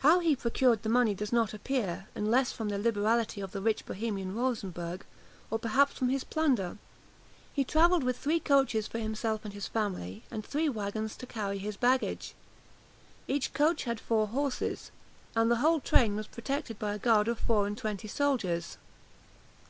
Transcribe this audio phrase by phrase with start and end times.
[0.00, 3.86] How he procured the money does not appear, unless from the liberality of the rich
[3.86, 5.06] Bohemian Rosenberg,
[5.50, 6.76] or perhaps from his plunder.
[7.50, 11.78] He travelled with three coaches for himself and family, and three wagons to carry his
[11.78, 12.34] baggage.
[13.26, 14.90] Each coach had four horses,
[15.34, 18.76] and the whole train was protected by a guard of four and twenty soldiers.